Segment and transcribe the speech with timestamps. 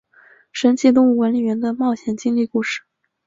[0.51, 2.81] 神奇动物管理员的冒险经历故事。